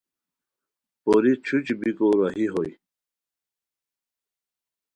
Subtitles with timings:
[1.01, 2.71] پوری چھوچی بیکو راہی ہوئے